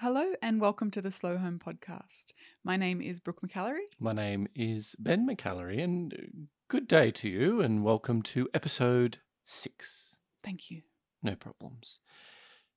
[0.00, 2.32] Hello and welcome to the Slow Home Podcast.
[2.64, 3.84] My name is Brooke McAlary.
[3.98, 9.18] My name is Ben McAlary, and uh, good day to you, and welcome to episode
[9.44, 10.16] six.
[10.42, 10.80] Thank you.
[11.22, 11.98] No problems.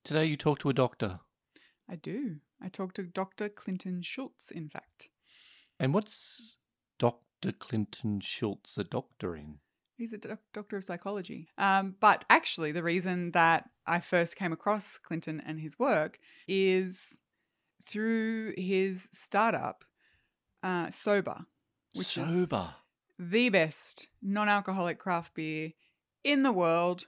[0.03, 1.21] Today, you talk to a doctor.
[1.89, 2.39] I do.
[2.61, 3.47] I talked to Dr.
[3.47, 5.07] Clinton Schultz, in fact.
[5.79, 6.57] And what's
[6.99, 7.53] Dr.
[7.57, 9.59] Clinton Schultz a doctor in?
[9.97, 11.47] He's a doc- doctor of psychology.
[11.57, 17.17] Um, but actually, the reason that I first came across Clinton and his work is
[17.85, 19.83] through his startup,
[20.63, 21.45] uh, Sobah,
[21.93, 22.51] which is
[23.19, 25.71] the best non alcoholic craft beer
[26.23, 27.05] in the world.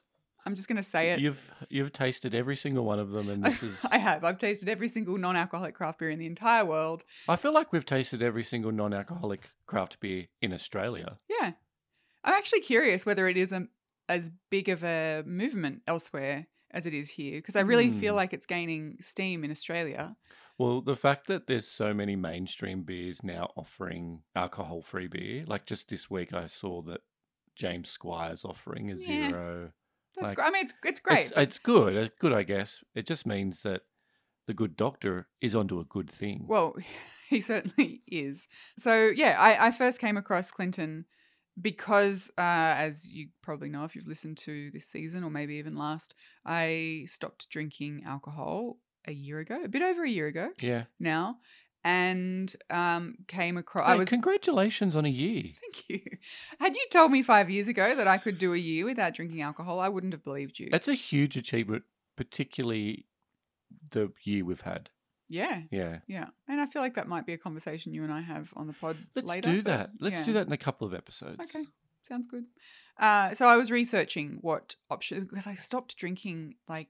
[0.47, 1.19] I'm just going to say it.
[1.19, 3.83] You've you've tasted every single one of them, and this is.
[3.91, 4.23] I have.
[4.23, 7.03] I've tasted every single non alcoholic craft beer in the entire world.
[7.27, 11.17] I feel like we've tasted every single non-alcoholic craft beer in Australia.
[11.27, 11.53] Yeah.
[12.25, 13.67] I'm actually curious whether it is a,
[14.09, 18.17] as big of a movement elsewhere as it is here, because I really feel Hmm.
[18.17, 20.17] like it's gaining steam in Australia.
[20.57, 25.89] Well, the fact that there's so many mainstream beers now offering alcohol-free beer, like just
[25.89, 27.01] this week, I saw that
[27.55, 29.29] James Squire's offering a Yeah.
[29.29, 29.73] zero.
[30.15, 30.45] That's Like, great.
[30.47, 31.25] I mean, it's, it's great.
[31.27, 31.95] It's, it's good.
[31.95, 32.83] It's good, I guess.
[32.93, 33.81] It just means that
[34.47, 36.45] the good doctor is onto a good thing.
[36.47, 36.75] Well,
[37.29, 38.47] he certainly is.
[38.77, 41.05] So, yeah, I, I first came across Clinton
[41.61, 45.77] because, uh, as you probably know if you've listened to this season or maybe even
[45.77, 50.83] last, I stopped drinking alcohol a year ago, a bit over a year ago yeah.
[50.99, 51.37] now,
[51.83, 53.87] and um, came across.
[53.87, 54.09] Hey, I was.
[54.09, 55.43] congratulations on a year.
[55.61, 56.01] Thank you.
[56.59, 59.41] Had you told me five years ago that I could do a year without drinking
[59.41, 60.69] alcohol, I wouldn't have believed you.
[60.71, 61.83] That's a huge achievement,
[62.17, 63.05] particularly
[63.91, 64.89] the year we've had.
[65.27, 65.61] Yeah.
[65.71, 65.99] Yeah.
[66.07, 66.27] Yeah.
[66.47, 68.73] And I feel like that might be a conversation you and I have on the
[68.73, 69.51] pod Let's later.
[69.51, 69.91] do that.
[69.99, 71.39] Let's do that in a couple of episodes.
[71.39, 71.65] Okay.
[72.01, 72.45] Sounds good.
[72.99, 76.87] Uh, so I was researching what options because I stopped drinking like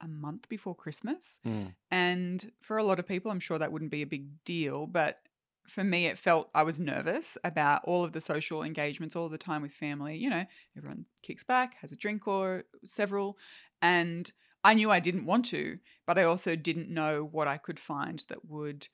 [0.00, 1.40] a month before Christmas.
[1.46, 1.74] Mm.
[1.90, 4.86] And for a lot of people, I'm sure that wouldn't be a big deal.
[4.86, 5.18] But
[5.66, 9.32] for me, it felt I was nervous about all of the social engagements, all of
[9.32, 10.16] the time with family.
[10.16, 10.44] You know,
[10.76, 13.38] everyone kicks back, has a drink or several.
[13.80, 14.30] And
[14.62, 18.22] I knew I didn't want to, but I also didn't know what I could find
[18.28, 18.88] that would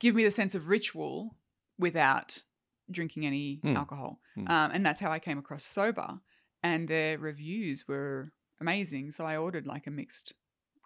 [0.00, 1.36] give me the sense of ritual
[1.78, 2.42] without
[2.90, 3.76] drinking any Hmm.
[3.76, 4.20] alcohol.
[4.34, 4.48] Hmm.
[4.48, 6.20] Um, and that's how I came across Sobah.
[6.62, 9.12] And their reviews were amazing.
[9.12, 10.32] So I ordered like a mixed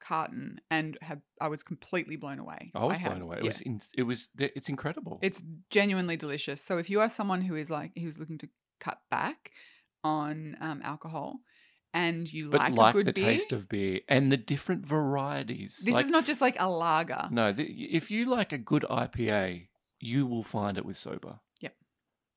[0.03, 2.73] carton and have I was completely blown away.
[2.75, 3.37] I was had- blown away.
[3.39, 3.49] It yeah.
[3.51, 3.61] was.
[3.61, 4.29] In, it was.
[4.39, 5.19] It's incredible.
[5.23, 6.61] It's genuinely delicious.
[6.63, 8.49] So if you are someone who is like who's looking to
[8.81, 9.53] cut back
[10.03, 11.41] on um, alcohol
[11.93, 14.87] and you but like, like, a good the beer, taste of beer and the different
[14.87, 15.81] varieties.
[15.84, 17.28] this Like, is not just like a lager.
[17.31, 19.69] No, the, if you like a good IPA,
[20.01, 21.41] you will find it with Sobah.
[21.61, 21.75] Yep.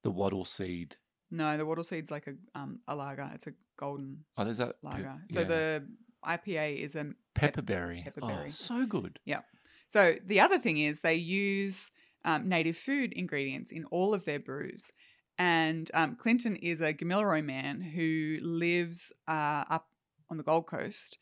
[0.04, 0.96] The wattle seed.
[1.32, 3.30] No, the wattle seed's like a um, a lager.
[3.34, 5.16] It's a golden Oh, there's that pe- lager.
[5.32, 5.48] So yeah.
[5.48, 5.88] the
[6.26, 8.04] IPA is a pep- pepperberry.
[8.06, 8.48] pepperberry.
[8.48, 9.20] Oh, so good.
[9.26, 9.44] Yep.
[9.90, 11.92] So the other thing is they use
[12.26, 14.92] um, native food ingredients in all of their brews.
[15.38, 19.88] And um, Clinton is a Gamilaroi man who lives uh, up
[20.30, 21.18] on the Gold Coast,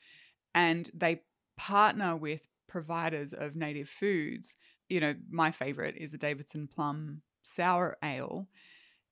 [0.53, 1.21] and they
[1.57, 4.55] partner with providers of native foods.
[4.89, 8.47] You know, my favorite is the Davidson Plum Sour Ale.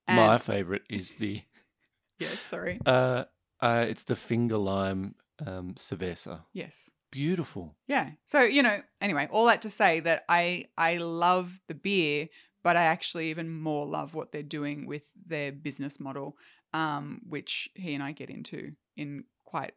[0.07, 1.41] My favorite is the
[2.19, 3.25] yes, sorry, uh,
[3.61, 6.41] uh, it's the finger lime um, cerveza.
[6.51, 7.75] yes, Beautiful.
[7.87, 8.11] Yeah.
[8.25, 12.29] So, you know, anyway, all that to say that I I love the beer,
[12.63, 16.37] but I actually even more love what they're doing with their business model,
[16.73, 19.73] um, which he and I get into in quite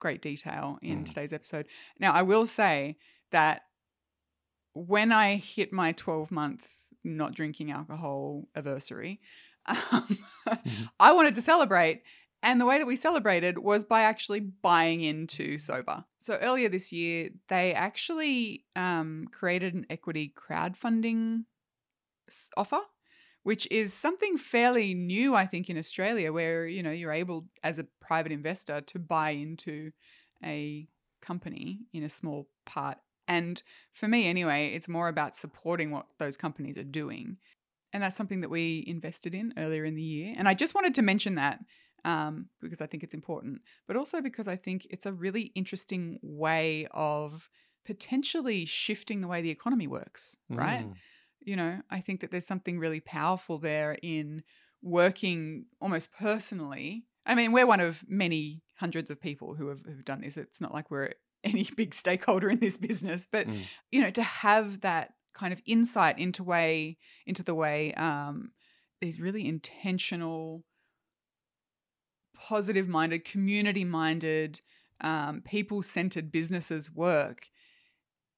[0.00, 1.06] great detail in Mm.
[1.06, 1.66] today's episode.
[1.98, 2.96] Now, I will say
[3.30, 3.62] that
[4.72, 6.68] when I hit my 12 month
[7.02, 9.20] not drinking alcohol anniversary,
[9.66, 10.18] um,
[10.98, 12.02] I wanted to celebrate.
[12.42, 16.06] And the way that we celebrated was by actually buying into Sobah.
[16.18, 21.44] So earlier this year, they actually um, created an equity crowdfunding
[22.56, 22.80] offer,
[23.42, 27.78] which is something fairly new, I think, in Australia, where you know you're able as
[27.78, 29.92] a private investor to buy into
[30.44, 30.88] a
[31.20, 32.98] company in a small part.
[33.28, 37.36] And for me, anyway, it's more about supporting what those companies are doing.
[37.92, 40.34] And that's something that we invested in earlier in the year.
[40.36, 41.60] And I just wanted to mention that
[42.04, 46.18] um, because I think it's important, but also because I think it's a really interesting
[46.22, 47.48] way of
[47.84, 50.86] potentially shifting the way the economy works, right?
[50.86, 50.94] Mm.
[51.40, 54.42] You know, I think that there's something really powerful there in
[54.82, 57.04] working almost personally.
[57.26, 60.36] I mean, we're one of many hundreds of people who have, who've done this.
[60.36, 61.12] It's not like we're
[61.44, 63.62] any big stakeholder in this business, but Mm.
[63.90, 68.50] you know, to have that kind of insight into way into the way um,
[69.00, 70.64] these really intentional,
[72.36, 74.60] positive minded, community minded,
[75.00, 77.48] um, people centered businesses work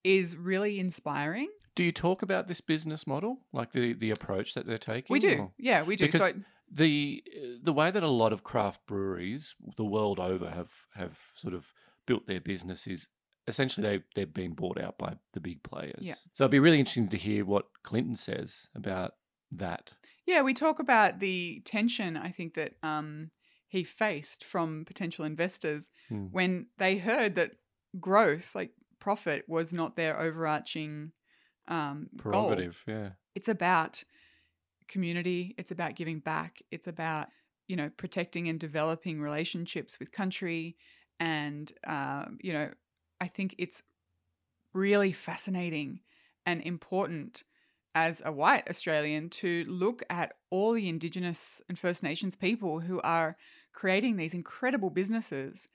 [0.05, 1.49] is really inspiring.
[1.75, 5.13] Do you talk about this business model, like the the approach that they're taking?
[5.15, 5.39] We do.
[5.39, 6.11] or- Yeah, we do.
[6.11, 6.35] So Because
[6.71, 7.23] the
[7.63, 11.67] the way that a lot of craft breweries the world over have have sort of
[12.07, 13.07] built their business is
[13.47, 15.99] essentially they they've been bought out by the big players.
[16.01, 16.15] Yeah.
[16.35, 19.13] So it'd be really interesting to hear what Clinton says about
[19.51, 19.93] that.
[20.27, 23.31] Yeah, we talk about the tension I think that um,
[23.69, 26.27] he faced from potential investors Hmm.
[26.31, 27.53] when they heard that
[27.99, 28.71] growth, like
[29.01, 31.13] profit, was not their overarching
[31.69, 32.33] um, goal.
[32.33, 33.11] Prerogative, yeah.
[33.35, 34.05] It's about
[34.89, 35.55] community.
[35.59, 36.63] It's about giving back.
[36.71, 37.29] It's about
[37.69, 40.77] you know protecting and developing relationships with country,
[41.19, 42.71] and um, you know
[43.21, 43.83] I think it's
[44.75, 46.01] really fascinating
[46.45, 47.45] and important
[47.95, 53.01] as a white Australian to look at all the Indigenous and First Nations people who
[53.03, 53.37] are
[53.73, 55.69] creating these incredible businesses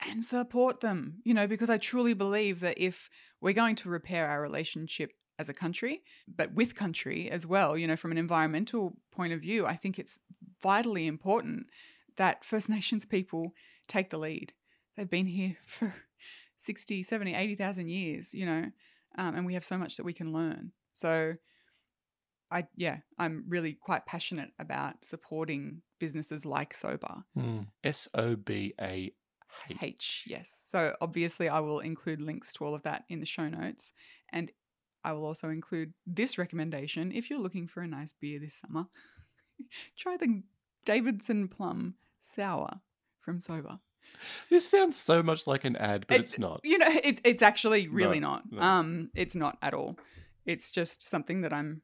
[0.00, 3.08] and support them, you know, because I truly believe that if
[3.40, 7.86] we're going to repair our relationship as a country, but with country as well, you
[7.86, 10.18] know, from an environmental point of view, I think it's
[10.62, 11.66] vitally important
[12.16, 13.52] that First Nations people
[13.88, 14.52] take the lead.
[14.96, 15.94] They've been here for
[16.58, 18.66] 60, 70, 80,000 years, you know,
[19.18, 20.72] um, and we have so much that we can learn.
[20.92, 21.34] So,
[22.50, 27.24] I yeah, I'm really quite passionate about supporting businesses like Sobah.
[27.82, 29.12] S O B A
[29.70, 29.76] H.
[29.82, 30.54] H, yes.
[30.66, 33.92] So obviously, I will include links to all of that in the show notes,
[34.32, 34.50] and
[35.04, 38.86] I will also include this recommendation if you're looking for a nice beer this summer.
[39.96, 40.42] try the
[40.84, 42.80] Davidson Plum Sour
[43.20, 43.80] from Sobah.
[44.50, 46.60] This sounds so much like an ad, but It- it's not.
[46.64, 48.42] You know, it, it's actually really No, not.
[48.52, 48.60] no.
[48.60, 49.98] Um, it's not at all.
[50.44, 51.82] It's just something that I'm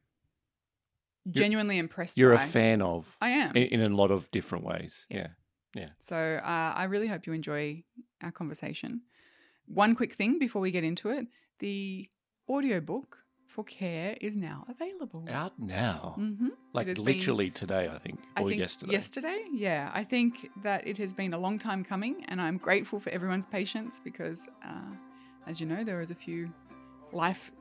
[1.31, 3.57] genuinely impressed You're a fan of I am.
[3.57, 5.07] in, in a lot of different ways.
[5.09, 5.19] Yeah.
[5.19, 5.27] Yeah.
[6.01, 7.85] So uh, I really hope you enjoy
[8.23, 9.03] our conversation.
[9.67, 11.27] One quick thing before we get into it
[11.61, 12.09] the
[12.49, 15.25] audiobook for Care is now available.
[15.31, 16.15] Out now.
[16.17, 18.19] hmm Like has been- literally today, I think.
[18.37, 18.93] I Or think yesterday.
[18.93, 19.91] Yesterday, yeah.
[19.95, 23.47] I think that it has been a long time coming, and I'm grateful for everyone's
[23.47, 24.93] patience because, uh,
[25.47, 26.53] as you know, there was a few
[27.13, 27.53] life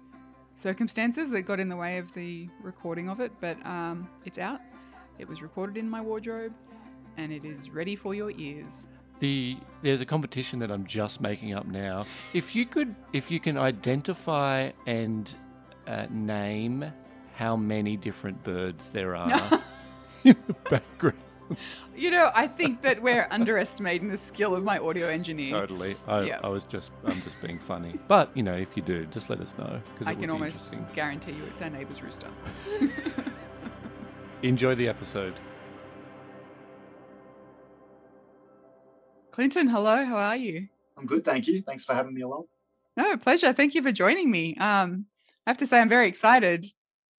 [0.55, 4.61] circumstances that got in the way of the recording of it, but um, it's out.
[5.19, 6.53] It was recorded in my wardrobe,
[7.17, 8.87] and it is ready for your ears.
[9.19, 12.05] The there's a competition that I'm just making up now.
[12.33, 15.31] If you could, if you can identify and
[15.87, 16.91] uh, name
[17.35, 19.61] how many different birds there are
[20.23, 21.17] in the background.
[21.95, 25.51] You know, I think that we're underestimating the skill of my audio engineer.
[25.51, 25.95] Totally.
[26.07, 26.39] I, Yeah.
[26.43, 27.99] I was just, I'm just being funny.
[28.07, 31.33] But you know, if you do, just let us know because I can almost guarantee
[31.33, 32.27] you it's our neighbour's rooster.
[34.43, 35.35] Enjoy the episode.
[39.31, 40.67] Clinton, hello, how are you?
[40.97, 41.61] I'm good, thank you.
[41.61, 42.45] Thanks for having me along.
[42.97, 43.53] No, pleasure.
[43.53, 44.55] Thank you for joining me.
[44.57, 45.05] Um,
[45.47, 46.65] I have to say, I'm very excited.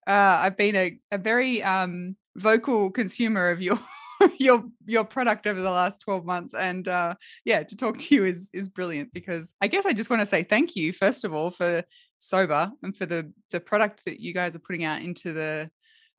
[0.07, 3.79] Uh, I've been a, a very um, vocal consumer of your
[4.39, 7.15] your your product over the last 12 months, and uh,
[7.45, 10.27] yeah, to talk to you is is brilliant because I guess I just want to
[10.27, 11.83] say thank you first of all for
[12.21, 15.71] Sobah and for the the product that you guys are putting out into the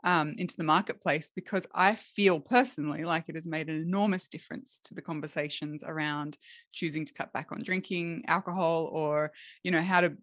[0.04, 4.82] um, into the marketplace because I feel personally like it has made an enormous difference
[4.86, 6.38] to the conversations around
[6.74, 9.32] choosing to cut back on drinking alcohol or
[9.64, 10.14] you know how to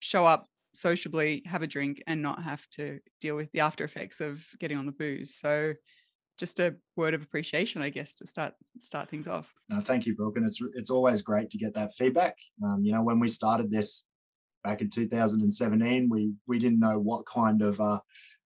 [0.00, 4.20] show up sociably have a drink and not have to deal with the after effects
[4.20, 5.74] of getting on the booze so
[6.38, 10.14] just a word of appreciation i guess to start start things off No, thank you,
[10.14, 10.36] Brooke.
[10.36, 12.36] And it's it's always great to get that feedback.
[12.64, 14.06] Um, you know, when we started this
[14.64, 18.00] back in 2017, we we didn't know what kind of uh,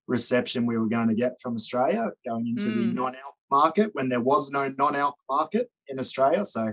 [0.06, 2.94] reception we were going to get from Australia going into the Mm.
[2.94, 6.44] non-alc market when there was no non-alc market in Australia.
[6.44, 6.73] So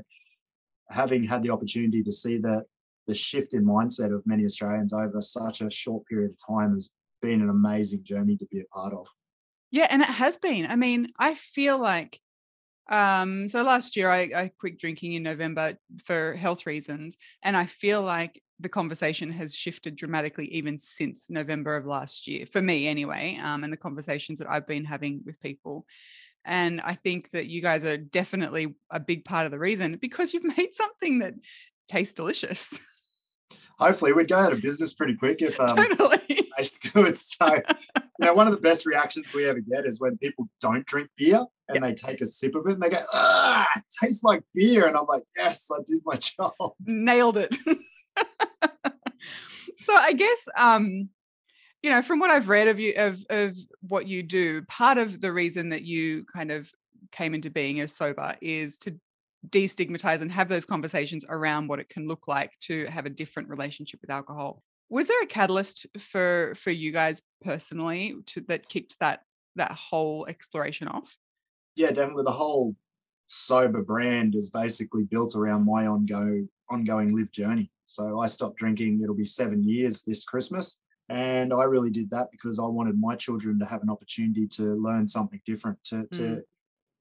[0.89, 2.63] having had the opportunity to see the
[3.07, 6.91] the shift in mindset of many Australians over such a short period of time has
[7.21, 9.07] been an amazing journey to be a part of.
[9.71, 12.19] yeah and it has been i mean i feel like
[12.91, 17.65] um so last year I, I quit drinking in november for health reasons and i
[17.65, 22.87] feel like the conversation has shifted dramatically even since november of last year for me
[22.87, 25.85] anyway um and the conversations that i've been having with people
[26.45, 30.33] and i think that you guys are definitely a big part of the reason because
[30.33, 31.33] you've made something that
[31.87, 32.79] tastes delicious
[33.81, 36.19] Hopefully, we'd go out of business pretty quick if um, totally
[36.93, 37.17] good.
[37.17, 40.85] So, you know, one of the best reactions we ever get is when people don't
[40.85, 44.23] drink beer and they take a sip of it and they go, ah, it tastes
[44.23, 44.87] like beer.
[44.87, 46.51] And I'm like, yes, I did my job.
[46.85, 47.57] nailed it.
[49.83, 51.09] So I guess um
[51.81, 55.21] you know from what I've read of you of of what you do, part of
[55.21, 56.71] the reason that you kind of
[57.11, 58.95] came into being as Sobah is to
[59.49, 63.49] destigmatize and have those conversations around what it can look like to have a different
[63.49, 64.61] relationship with alcohol.
[64.89, 69.21] Was there a catalyst for for you guys personally to that kicked that
[69.55, 71.17] that whole exploration off?
[71.75, 72.23] Yeah, definitely.
[72.23, 72.75] The whole
[73.29, 77.71] Sobah brand is basically built around my ongoing ongoing live journey.
[77.93, 79.01] So I stopped drinking.
[79.01, 80.79] It'll be seven years this Christmas,
[81.09, 84.75] and I really did that because I wanted my children to have an opportunity to
[84.75, 86.09] learn something different, to mm.
[86.17, 86.43] to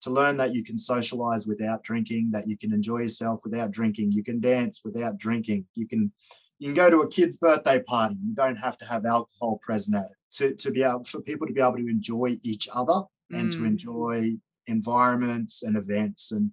[0.02, 4.10] to learn that you can socialize without drinking, that you can enjoy yourself without drinking,
[4.12, 6.10] you can dance without drinking, you can
[6.58, 8.16] you can go to a kid's birthday party.
[8.22, 10.16] You don't have to have alcohol present at it.
[10.32, 13.52] To, to be able for people to be able to enjoy each other and mm.
[13.52, 14.34] to enjoy
[14.66, 16.30] environments and events.
[16.30, 16.52] And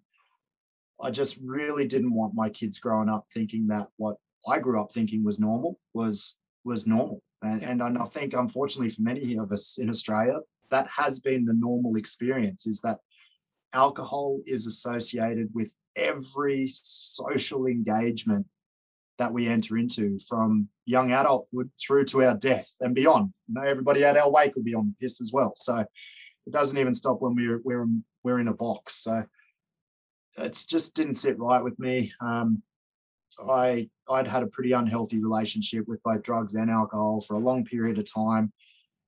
[0.99, 4.17] I just really didn't want my kids growing up thinking that what
[4.47, 7.21] I grew up thinking was normal was was normal.
[7.41, 10.39] And, and I think unfortunately for many of us in Australia,
[10.69, 12.97] that has been the normal experience is that
[13.73, 18.45] alcohol is associated with every social engagement
[19.17, 23.33] that we enter into from young adulthood through to our death and beyond.
[23.47, 25.53] You know, everybody at our wake will be on this as well.
[25.55, 27.87] So it doesn't even stop when we're we're
[28.23, 29.03] we're in a box.
[29.03, 29.23] So
[30.39, 32.11] it just didn't sit right with me.
[32.21, 32.61] Um,
[33.39, 37.65] I I'd had a pretty unhealthy relationship with both drugs and alcohol for a long
[37.65, 38.51] period of time,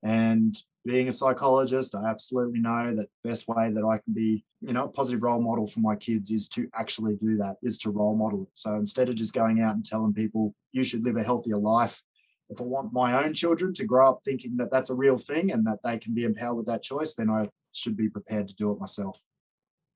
[0.04, 4.46] and being a psychologist, I absolutely know that the best way that I can be,
[4.62, 7.78] you know, a positive role model for my kids is to actually do that, is
[7.80, 8.50] to role model it.
[8.54, 12.02] So instead of just going out and telling people you should live a healthier life,
[12.50, 15.52] if I want my own children to grow up thinking that that's a real thing
[15.52, 18.56] and that they can be empowered with that choice, then I should be prepared to
[18.56, 19.24] do it myself.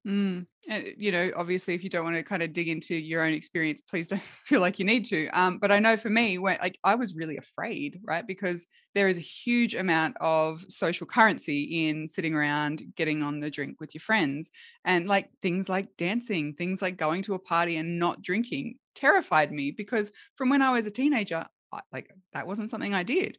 [0.06, 0.48] Mm.
[0.70, 3.34] And, you know, obviously, if you don't want to kind of dig into your own
[3.34, 5.28] experience, please don't feel like you need to.
[5.30, 8.26] Um, but I know for me, when like I was really afraid, right?
[8.26, 13.50] Because there is a huge amount of social currency in sitting around, getting on the
[13.50, 14.52] drink with your friends,
[14.86, 19.52] and like things like dancing, things like going to a party and not drinking terrified
[19.52, 23.38] me because from when I was a teenager, I, like that wasn't something I did.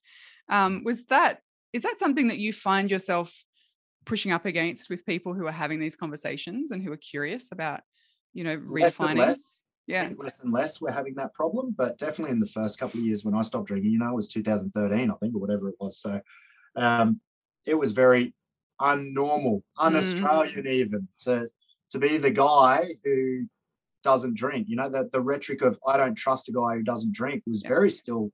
[0.49, 1.41] Um, was that
[1.73, 3.45] is that something that you find yourself
[4.05, 7.81] pushing up against with people who are having these conversations and who are curious about,
[8.33, 9.19] you know, redefining.
[9.19, 10.09] Less yeah.
[10.17, 13.25] less and less we're having that problem, but definitely in the first couple of years
[13.25, 15.99] when I stopped drinking, you know, it was 2013, I think, or whatever it was.
[15.99, 16.21] So
[16.77, 17.21] um,
[17.67, 18.35] it was very
[18.81, 19.63] unnormal, mm.
[19.79, 20.71] un-Australian mm.
[20.71, 21.49] even to
[21.91, 23.47] to be the guy who
[24.03, 24.69] doesn't drink.
[24.69, 27.63] You know, that the rhetoric of I don't trust a guy who doesn't drink was
[27.63, 27.69] yeah.
[27.69, 28.31] very still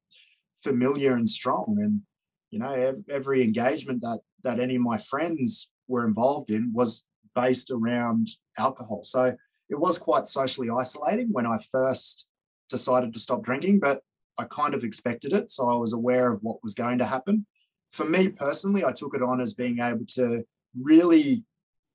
[0.63, 1.77] familiar and strong.
[1.81, 2.03] And
[2.51, 7.05] you know, every, every engagement that that any of my friends were involved in was
[7.35, 8.29] based around
[8.59, 9.03] alcohol.
[9.03, 9.37] So
[9.69, 12.29] it was quite socially isolating when I first
[12.69, 14.01] decided to stop drinking, but
[14.39, 15.51] I kind of expected it.
[15.51, 17.47] So I was aware of what was going to happen.
[17.91, 20.45] For me personally, I took it on as being able to
[20.81, 21.45] really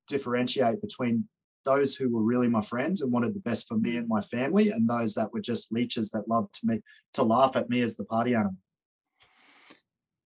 [0.08, 1.28] differentiate between
[1.64, 4.70] those who were really my friends and wanted the best for me and my family,
[4.70, 6.82] and those that were just leeches that loved to me
[7.14, 8.56] to laugh at me as the party animal.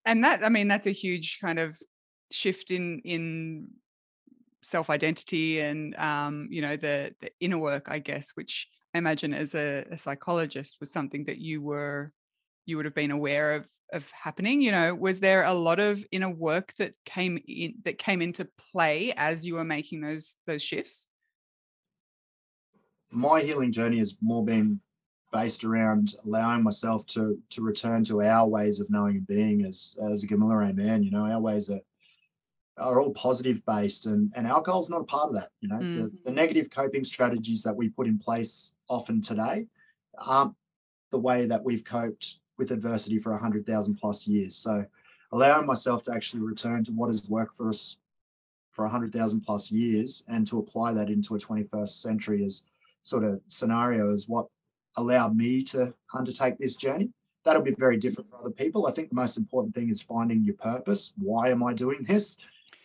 [0.05, 1.77] And that, I mean, that's a huge kind of
[2.31, 3.69] shift in in
[4.63, 9.33] self identity and um, you know the the inner work, I guess, which I imagine
[9.33, 12.11] as a, a psychologist was something that you were
[12.65, 14.93] you would have been aware of of happening you know?
[14.93, 19.47] Was there a lot of inner work that came in that came into play as
[19.47, 21.09] you were making those those shifts?
[23.09, 24.81] My healing journey has more been
[25.31, 29.97] based around allowing myself to to return to our ways of knowing and being as
[30.11, 31.25] as a Gamilaroi man you know?
[31.25, 31.79] Our ways are
[32.77, 35.77] are all positive based and, and alcohol is not a part of that you know?
[35.77, 36.01] Mm.
[36.01, 39.65] the, the, negative coping strategies that we put in place often today
[40.17, 40.53] aren't
[41.11, 44.55] the way that we've coped with adversity for 100000 plus years.
[44.55, 44.85] So
[45.31, 47.97] allowing myself to actually return to what has worked for us
[48.71, 52.63] for 100000 plus years and to apply that into a 21st century as
[53.01, 54.47] sort of scenario is what
[54.97, 57.09] allowed me to undertake this journey.
[57.43, 58.87] That'll be very different for other people.
[58.87, 61.13] I think the most important thing is finding your purpose.
[61.17, 62.37] Why am i doing this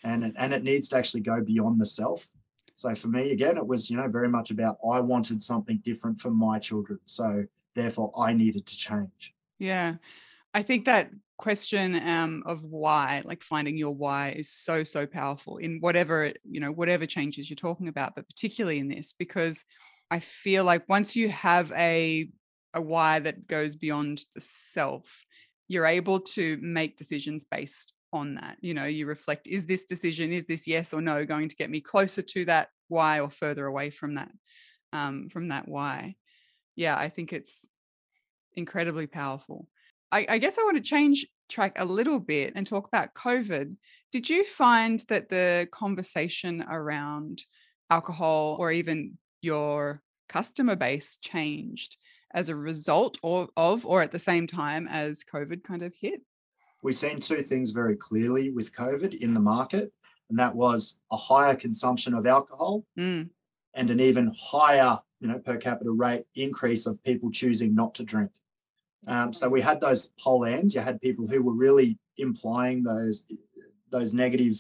[0.04, 2.28] and it, and it needs to actually go beyond the self.
[2.74, 6.20] So for me, again, it was you know very much about I wanted something different
[6.20, 7.44] for my children, so
[7.74, 9.34] therefore I needed to change.
[9.58, 9.96] Yeah,
[10.54, 15.58] I think that question um, of why, like finding your why, is so so powerful
[15.58, 19.64] in whatever you know whatever changes you're talking about, but particularly in this because
[20.10, 22.28] I feel like once you have a
[22.74, 25.24] a why that goes beyond the self,
[25.68, 30.32] you're able to make decisions based on that you know you reflect is this decision
[30.32, 33.66] is this yes or no going to get me closer to that why or further
[33.66, 34.30] away from that
[34.92, 36.16] um, from that why?
[36.76, 37.66] Yeah i think it's
[38.54, 39.66] incredibly powerful.
[40.10, 43.74] I, I guess i want to change track a little bit and talk about covid.
[44.10, 47.44] Did you find that the conversation around
[47.90, 51.96] alcohol or even your customer base changed
[52.34, 56.22] as a result or, of or at the same time as COVID kind of hit?
[56.82, 59.92] We've seen two things very clearly with COVID in the market,
[60.28, 63.30] and that was a higher consumption of alcohol Mm.
[63.74, 68.04] and an even higher, you know, per capita rate increase of people choosing not to
[68.04, 68.30] drink.
[69.06, 70.74] Um, so we had those pole ends.
[70.74, 73.22] You had people who were really implying those
[73.90, 74.54] those negative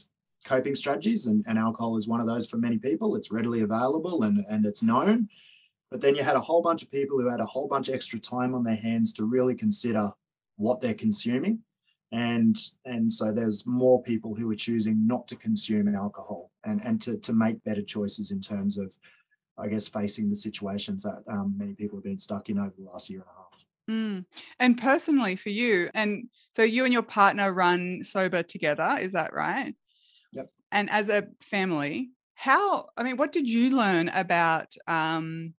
[0.44, 3.16] coping strategies, and, and alcohol is one of those for many people.
[3.16, 5.28] It's readily available and, and it's known.
[5.90, 7.94] But then you had a whole bunch of people who had a whole bunch of
[7.94, 10.10] extra time on their hands to really consider
[10.56, 11.60] what they're consuming.
[12.12, 17.00] And and so there's more people who are choosing not to consume alcohol and, and
[17.02, 18.94] to, to make better choices in terms of,
[19.58, 22.84] I guess, facing the situations that um, many people have been stuck in over the
[22.84, 23.64] last year and a half.
[23.90, 24.24] Mm.
[24.60, 29.32] And personally for you, and so you and your partner run Sobah together, is that
[29.32, 29.74] right?
[30.32, 30.50] Yep.
[30.70, 35.54] And as a family, how, I mean, what did you learn about, um,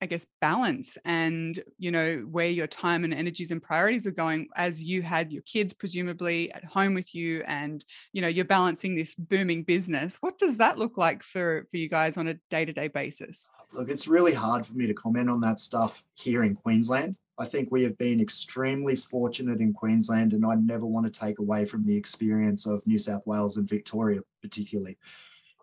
[0.00, 4.48] I guess, balance and, you know, where your time and energies and priorities were going
[4.54, 8.94] as you had your kids presumably at home with you and, you know, you're balancing
[8.94, 10.16] this booming business.
[10.20, 13.50] What does that look like for, for you guys on a day to day basis?
[13.72, 17.16] Look, it's really hard for me to comment on that stuff here in Queensland.
[17.40, 21.38] I think we have been extremely fortunate in Queensland, and I never want to take
[21.38, 24.98] away from the experience of New South Wales and Victoria, particularly.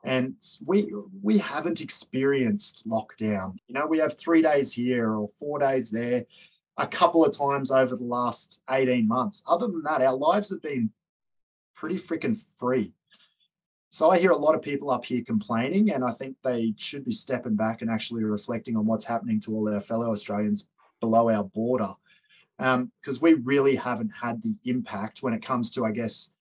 [0.06, 0.94] And we
[1.24, 3.58] we haven't experienced lockdown.
[3.68, 6.26] You know, we have three days here or four days there,
[6.78, 9.44] a couple of times over the last 18 months.
[9.48, 10.92] Other than that, our lives have been
[11.76, 12.94] pretty freaking free.
[13.90, 17.04] So I hear a lot of people up here complaining, and I think they should
[17.04, 20.68] be stepping back and actually reflecting on what's happening to all our fellow Australians
[21.00, 21.94] below our border,
[22.58, 26.32] because um, we really haven't had the impact when it comes to, I guess,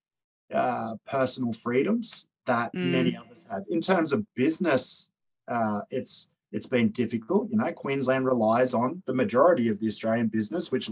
[0.52, 2.90] uh, personal freedoms that mm.
[2.90, 3.64] many others have.
[3.70, 5.12] In terms of business,
[5.48, 7.50] uh, it's it's been difficult.
[7.50, 10.88] You know, Queensland relies on the majority of the Australian business, which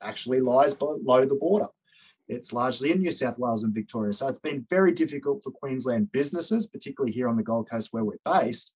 [0.00, 1.68] actually lies below the border.
[2.28, 4.12] It's largely in New South Wales and Victoria.
[4.14, 8.04] So it's been very difficult for Queensland businesses, particularly here on the Gold Coast where
[8.04, 8.74] we're based.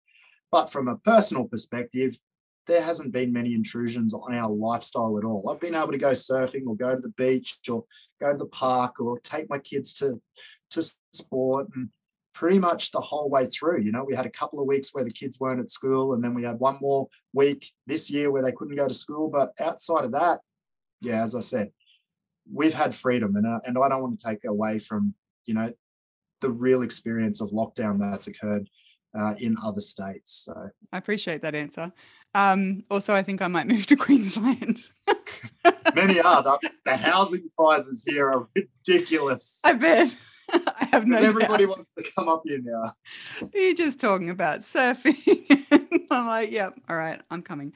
[0.51, 2.18] But from a personal perspective,
[2.66, 5.48] there hasn't been many intrusions on our lifestyle at all.
[5.48, 7.85] I've been able to go surfing or go to the beach or
[8.20, 10.20] go to the park or take my kids to,
[10.70, 11.90] to sport and
[12.35, 13.81] pretty much the whole way through.
[13.81, 16.23] You know, we had a couple of weeks where the kids weren't at school, and
[16.23, 19.29] then we had one more week this year where they couldn't go to school.
[19.29, 20.40] But outside of that,
[21.01, 21.70] yeah, as I said,
[22.53, 25.14] we've had freedom, and uh, and I don't want to take away from
[25.47, 25.73] you know
[26.40, 28.68] the real experience of lockdown that's occurred
[29.16, 30.44] uh, in other states.
[30.44, 31.92] So I appreciate that answer.
[32.35, 34.81] Um, also, I think I might move to Queensland.
[35.94, 36.42] Many are.
[36.42, 39.61] The, the, housing prices here are ridiculous.
[39.64, 40.14] I bet.
[40.81, 41.19] I have no.
[41.19, 41.71] Everybody doubt.
[41.71, 42.93] wants to come up here now.
[43.53, 46.07] You're just talking about surfing.
[46.11, 47.73] I'm like, yep, all right, I'm coming.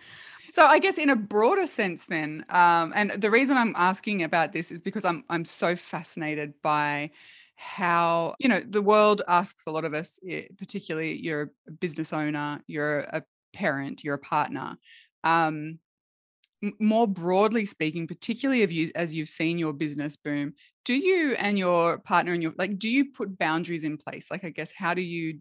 [0.53, 4.53] So I guess in a broader sense, then, um, and the reason I'm asking about
[4.53, 7.11] this is because I'm I'm so fascinated by
[7.57, 12.13] how you know the world asks a lot of us, eh, particularly you're a business
[12.13, 14.77] owner, you're a parent, you're a partner.
[15.25, 15.81] Um,
[16.81, 20.55] more broadly speaking, particularly of you as you've seen your business boom,
[20.89, 24.31] do you and your partner and your like, do you put boundaries in place?
[24.31, 25.41] Like, I guess, how do you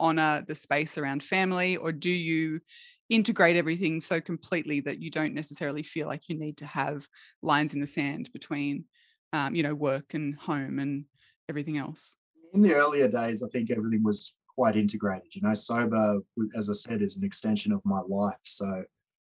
[0.00, 2.60] honor the space around family, or do you
[3.08, 7.06] integrate everything so completely that you don't necessarily feel like you need to have
[7.42, 8.86] lines in the sand between,
[9.32, 11.04] um, you know, work and home and
[11.48, 12.16] everything else?
[12.52, 15.32] In the earlier days, I think everything was quite integrated.
[15.32, 16.22] You know, Sobah,
[16.56, 18.42] as I said, is an extension of my life.
[18.42, 18.82] So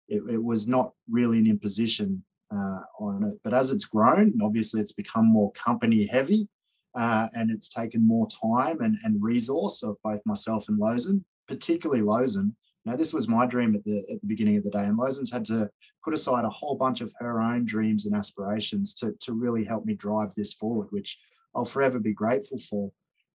[0.09, 3.39] it, it was not really an imposition uh, on it.
[3.43, 6.47] But as it's grown, obviously it's become more company heavy
[6.95, 12.03] uh, and it's taken more time and, and resource of both myself and Lozen, particularly
[12.03, 12.53] Lozen.
[12.85, 15.31] Now, this was my dream at the, at the beginning of the day, and Lozen's
[15.31, 15.69] had to
[16.03, 19.85] put aside a whole bunch of her own dreams and aspirations to, to really help
[19.85, 21.17] me drive this forward, which
[21.55, 22.91] I'll forever be grateful for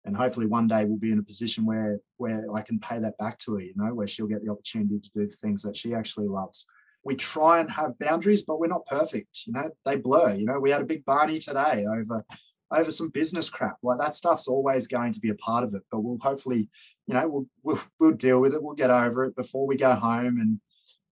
[0.07, 3.17] and hopefully one day we'll be in a position where where I can pay that
[3.17, 5.75] back to her, you know, where she'll get the opportunity to do the things that
[5.75, 6.65] she actually loves.
[7.07, 9.69] We try and have boundaries, but we're not perfect, you know.
[9.85, 10.35] They blur.
[10.35, 12.25] You know, we had a big Barney today over
[12.71, 13.77] over some business crap.
[13.81, 16.69] Like that stuff's always going to be a part of it, but we'll hopefully,
[17.07, 18.61] you know, we'll we'll, we'll deal with it.
[18.61, 20.59] We'll get over it before we go home and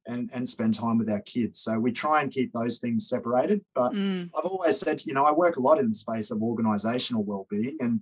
[0.05, 1.59] and and spend time with our kids.
[1.61, 3.61] So we try and keep those things separated.
[3.73, 4.29] But mm.
[4.37, 7.77] I've always said, you know, I work a lot in the space of organizational well-being
[7.79, 8.01] and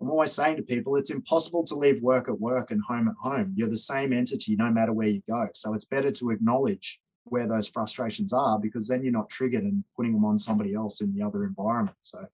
[0.00, 3.14] I'm always saying to people, it's impossible to leave work at work and home at
[3.20, 3.54] home.
[3.56, 5.48] You're the same entity no matter where you go.
[5.54, 9.84] So it's better to acknowledge where those frustrations are because then you're not triggered and
[9.96, 11.96] putting them on somebody else in the other environment.
[12.02, 12.26] So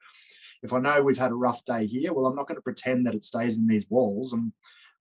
[0.62, 3.07] if I know we've had a rough day here, well, I'm not going to pretend
[3.07, 4.33] that it stays in these walls.
[4.33, 4.53] I'm,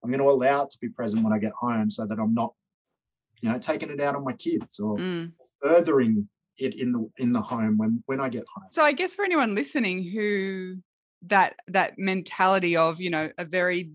[0.03, 2.33] I'm going to allow it to be present when I get home so that I'm
[2.33, 2.53] not
[3.41, 5.31] you know, taking it out on my kids or Mm.
[5.61, 8.65] furthering it in the in the home when when I get home.
[8.69, 10.77] So I guess for anyone listening who
[11.23, 13.91] that that mentality of, you know, a very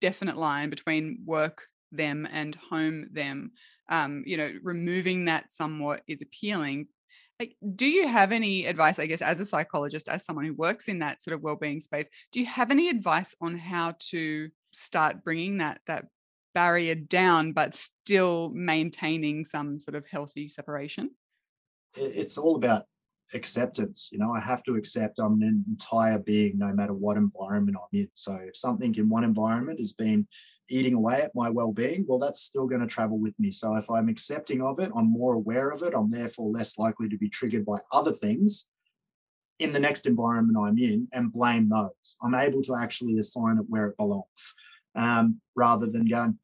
[0.00, 3.52] definite line between work them and home them,
[3.88, 6.88] um, you know, removing that somewhat is appealing.
[7.38, 10.88] Like, do you have any advice, I guess, as a psychologist, as someone who works
[10.88, 15.22] in that sort of well-being space, do you have any advice on how to start
[15.22, 16.06] bringing that that
[16.54, 21.10] barrier down, but still maintaining some sort of healthy separation?
[21.94, 22.86] It's all about
[23.34, 24.10] acceptance.
[24.12, 27.98] You know, I have to accept I'm an entire being no matter what environment I'm
[27.98, 28.08] in.
[28.14, 30.26] So if something in one environment has been
[30.68, 33.50] eating away at my well-being, well, that's still going to travel with me.
[33.50, 35.94] So if I'm accepting of it, I'm more aware of it.
[35.94, 38.66] I'm therefore less likely to be triggered by other things
[39.58, 42.16] in the next environment I'm in and blame those.
[42.22, 44.54] I'm able to actually assign it where it belongs,
[44.94, 46.38] um, rather than going,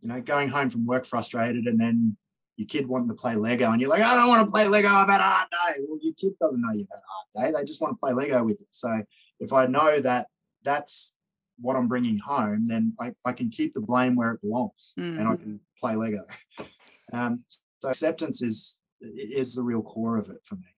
[0.00, 2.16] you know, going home from work frustrated and then
[2.56, 4.88] your kid wanting to play Lego and you're like, I don't want to play Lego.
[4.88, 5.82] I've had a hard day.
[5.88, 7.58] Well, your kid doesn't know you've had a hard day.
[7.58, 8.66] They just want to play Lego with you.
[8.70, 9.02] So
[9.40, 10.26] if I know that
[10.62, 11.16] that's
[11.60, 15.20] what I'm bringing home, then I, I can keep the blame where it belongs and
[15.28, 15.40] I Mhm.
[15.40, 16.24] can play Lego.
[17.12, 17.44] Um,
[17.78, 20.68] so acceptance is is the real core of it for me.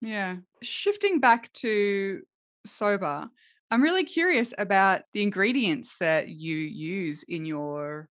[0.00, 0.36] Yeah.
[0.62, 2.22] Shifting back to
[2.68, 3.28] Sobah,
[3.70, 8.08] I'm really curious about the ingredients that you use in your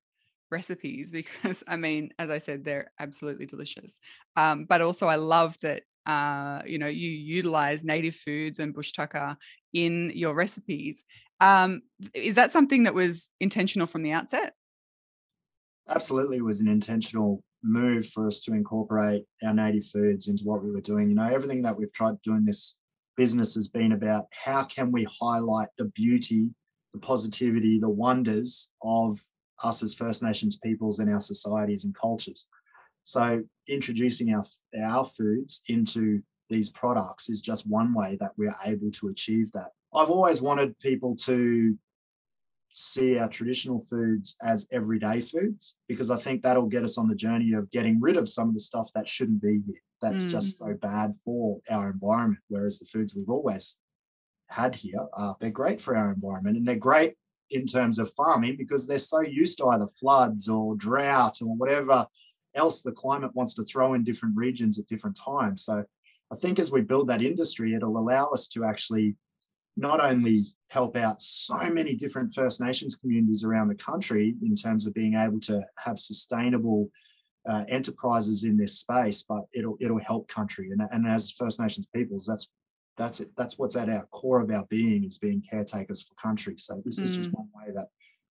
[0.54, 4.00] recipes because, I mean, as I said, they're absolutely delicious.
[4.38, 5.84] Um, but also, I love that.
[6.06, 9.38] Uh, you know, you utilize native foods and bush tucker
[9.72, 11.06] in your recipes.
[11.39, 11.82] Um,
[12.13, 14.54] is that something that was intentional from the outset?
[15.89, 20.72] absolutely was an intentional move for us to incorporate our native foods into what we
[20.72, 21.10] were doing.
[21.10, 22.76] You know, everything that we've tried doing this
[23.16, 26.50] business has been about how can we highlight the beauty,
[26.94, 29.18] the positivity, the wonders of
[29.63, 32.47] us as First Nations peoples and our societies and cultures.
[33.04, 34.43] So introducing our
[34.86, 39.71] our foods into these products is just one way that we're able to achieve that.
[39.93, 41.78] I've always wanted people to
[42.76, 47.15] see our traditional foods as everyday foods because I think that'll get us on the
[47.15, 49.82] journey of getting rid of some of the stuff that shouldn't be here.
[50.02, 50.30] That's Mm.
[50.32, 52.41] just so bad for our environment.
[52.47, 53.80] Whereas the foods we've always
[54.47, 57.15] had here, uh, they're great for our environment and they're great
[57.54, 62.06] in terms of farming because they're so used to either floods or drought or whatever
[62.56, 65.63] else the climate wants to throw in different regions at different times.
[65.63, 65.84] So
[66.32, 69.16] I think as we build that industry, it'll allow us to actually
[69.76, 74.86] not only help out so many different First Nations communities around the country in terms
[74.86, 76.89] of being able to have sustainable
[77.50, 80.70] uh, enterprises in this space, but it'll it'll help country.
[80.72, 82.50] And, and as First Nations peoples, that's
[82.97, 83.29] that's it.
[83.36, 86.56] That's what's at our core of our being is being caretakers for country.
[86.58, 87.88] So this is just one way that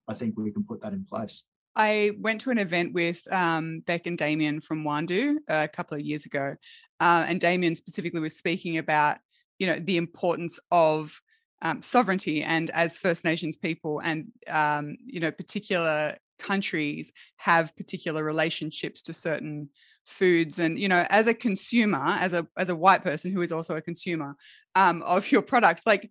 [0.08, 1.44] I think we can put that in place.
[1.74, 6.02] I went to an event with um, Beck and Damien from Warndu a couple of
[6.02, 6.56] years ago,
[7.00, 9.18] uh, and Damien specifically was speaking about
[9.58, 11.20] you know the importance of
[11.62, 18.22] um, sovereignty and as First Nations people and um, you know particular countries have particular
[18.22, 19.70] relationships to certain
[20.06, 23.52] foods and you know as a consumer as a as a white person who is
[23.52, 24.36] also a consumer
[24.74, 26.10] um, of your product like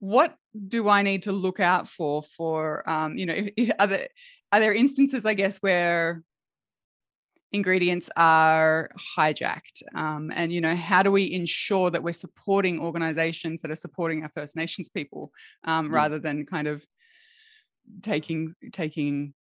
[0.00, 0.34] what
[0.66, 4.08] do I need to look out for for um, you know are there
[4.52, 6.22] are there instances I guess where
[7.52, 13.62] ingredients are hijacked um, and you know how do we ensure that we're supporting organizations
[13.62, 15.32] that are supporting our first nations people
[15.64, 15.96] um, Yeah.
[15.96, 16.84] rather than kind of
[18.02, 19.34] taking taking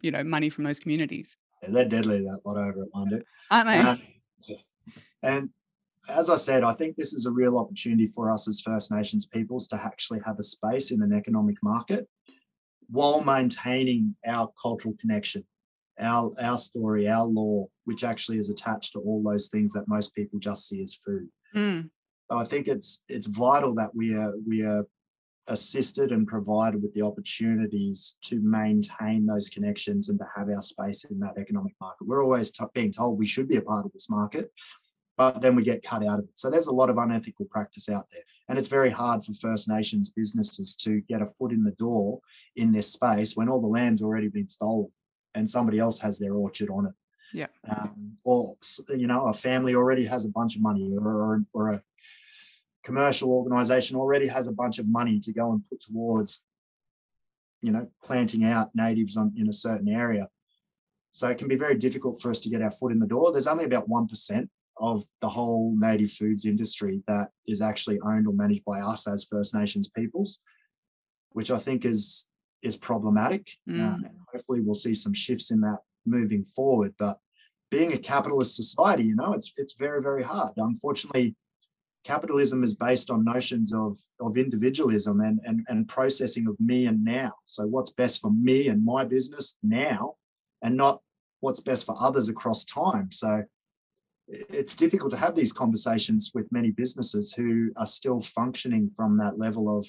[0.00, 3.22] you know money from those communities Yeah, they're deadly that lot over at Warndu.
[3.50, 4.02] aren't they Um,
[5.22, 5.50] and
[6.08, 9.26] as I said, I think this is a real opportunity for us as First Nations
[9.26, 12.08] peoples to actually have a space in an economic market
[12.90, 15.44] while maintaining our cultural connection,
[16.00, 20.14] our, our story, our law, which actually is attached to all those things that most
[20.14, 21.28] people just see as food.
[21.54, 21.90] Mm,
[22.30, 24.84] So I think it's it's vital that we are we are
[25.50, 31.04] assisted and provided with the opportunities to maintain those connections and to have our space
[31.04, 32.06] in that economic market.
[32.06, 34.52] We're always t- being told we should be a part of this market,
[35.18, 36.38] but then we get cut out of it.
[36.38, 39.68] So there's a lot of unethical practice out there, and it's very hard for First
[39.68, 42.20] Nations businesses to get a foot in the door
[42.56, 44.90] in this space when all the land's already been stolen
[45.34, 46.94] and somebody else has their orchard on it.
[47.32, 47.46] Yeah.
[47.68, 48.54] Um, or
[48.88, 51.82] you know, a family already has a bunch of money, or or, or a
[52.84, 56.42] commercial organization already has a bunch of money to go and put towards
[57.62, 60.28] you know planting out natives on in a certain area
[61.12, 63.32] so it can be very difficult for us to get our foot in the door
[63.32, 68.32] there's only about 1% of the whole native foods industry that is actually owned or
[68.32, 70.40] managed by us as first nations peoples
[71.32, 72.28] which i think is
[72.62, 73.94] is problematic Mm.
[73.94, 76.94] And hopefully we'll see some shifts in that moving forward.
[76.98, 77.18] But
[77.70, 80.50] being a capitalist society, you know, it's it's very very hard.
[80.56, 81.36] Unfortunately,
[82.04, 87.04] capitalism is based on notions of of individualism and and and processing of me and
[87.04, 87.32] now.
[87.44, 90.14] So what's best for me and my business now,
[90.62, 91.00] and not
[91.40, 93.10] what's best for others across time.
[93.12, 93.42] So
[94.28, 99.38] it's difficult to have these conversations with many businesses who are still functioning from that
[99.38, 99.86] level of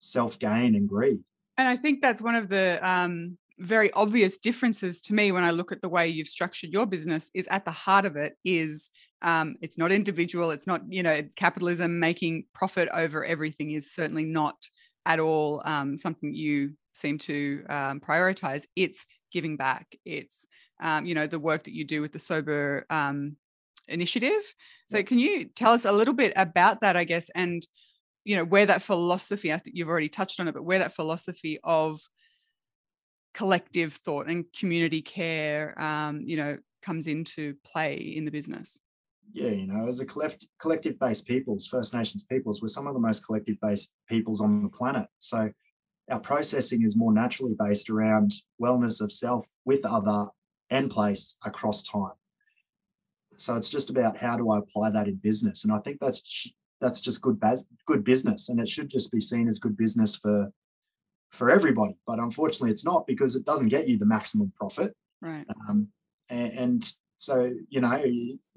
[0.00, 1.20] self gain and greed.
[1.56, 5.50] And I think that's one of the um, very obvious differences to me when I
[5.50, 7.30] look at the way you've structured your business.
[7.34, 8.90] Is at the heart of it is
[9.22, 10.50] um, it's not individual.
[10.50, 14.56] It's not you know capitalism making profit over everything is certainly not
[15.06, 18.64] at all um, something you seem to um, prioritize.
[18.76, 19.86] It's giving back.
[20.04, 20.46] It's
[20.80, 23.36] um, you know the work that you do with the Sobah um,
[23.88, 24.42] initiative.
[24.88, 27.66] So can you tell us a little bit about that, I guess, and
[28.24, 30.94] you know where that philosophy, I think you've already touched on it, but where that
[30.94, 32.00] philosophy of
[33.38, 38.78] collective thought and community care, um, you know, comes into play in the business.
[39.32, 43.00] Yeah, you know, as a collect- collective-based peoples, First Nations peoples, we're some of the
[43.00, 45.06] most collective-based peoples on the planet.
[45.20, 45.50] So
[46.10, 50.26] our processing is more naturally based around wellness of self with other
[50.70, 52.18] and place across time
[53.38, 56.52] so it's just about how do I apply that in business, and I think that's
[56.80, 57.40] that's just good
[57.86, 60.52] good business, and it should just be seen as good business for
[61.30, 61.96] for everybody.
[62.06, 64.94] But unfortunately, it's not because it doesn't get you the maximum profit.
[65.20, 65.44] Right.
[65.68, 65.88] Um,
[66.30, 68.02] and, and so you know,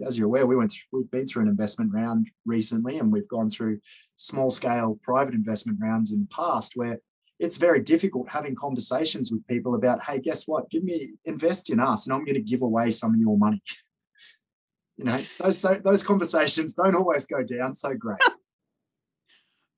[0.05, 3.27] as you're aware, we went through, we've been through an investment round recently, and we've
[3.27, 3.79] gone through
[4.15, 6.99] small scale private investment rounds in the past where
[7.39, 10.69] it's very difficult having conversations with people about, hey, guess what?
[10.69, 13.61] Give me invest in us, and I'm going to give away some of your money.
[14.97, 18.19] you know those so, those conversations don't always go down so great